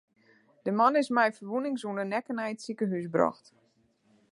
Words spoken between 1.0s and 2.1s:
is mei ferwûnings oan de